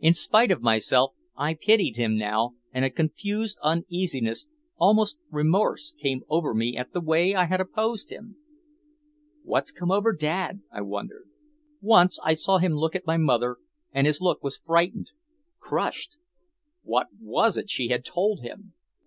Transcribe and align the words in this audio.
In 0.00 0.12
spite 0.12 0.50
of 0.50 0.60
myself 0.60 1.14
I 1.34 1.54
pitied 1.54 1.96
him 1.96 2.18
now, 2.18 2.56
and 2.72 2.84
a 2.84 2.90
confused 2.90 3.58
uneasiness, 3.62 4.48
almost 4.76 5.16
remorse, 5.30 5.94
came 5.98 6.24
over 6.28 6.52
me 6.52 6.76
at 6.76 6.92
the 6.92 7.00
way 7.00 7.34
I 7.34 7.46
had 7.46 7.58
opposed 7.58 8.10
him. 8.10 8.36
"What's 9.42 9.70
come 9.70 9.90
over 9.90 10.12
Dad?" 10.12 10.60
I 10.70 10.82
wondered. 10.82 11.26
Once 11.80 12.18
I 12.22 12.34
saw 12.34 12.58
him 12.58 12.72
look 12.74 12.94
at 12.94 13.06
my 13.06 13.16
mother, 13.16 13.56
and 13.92 14.06
his 14.06 14.20
look 14.20 14.44
was 14.44 14.58
frightened, 14.58 15.10
crushed. 15.58 16.16
What 16.82 17.06
was 17.18 17.56
it 17.56 17.70
she 17.70 17.88
had 17.88 18.04
told 18.04 18.42
him? 18.42 18.74